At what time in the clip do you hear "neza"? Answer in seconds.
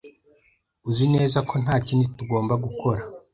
1.15-1.37